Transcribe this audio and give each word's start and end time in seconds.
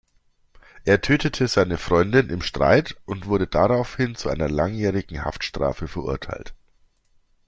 Er 0.83 1.01
tötete 1.01 1.47
seine 1.47 1.77
Freundin 1.77 2.29
im 2.29 2.41
Streit 2.41 2.95
und 3.05 3.27
wurde 3.27 3.45
daraufhin 3.45 4.15
zu 4.15 4.29
einer 4.29 4.49
langjährigen 4.49 5.23
Haftstrafe 5.23 5.87
verurteilt. 5.87 6.55